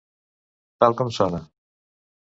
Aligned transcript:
Tal 0.85 0.97
com 1.03 1.15
sona. 1.21 1.45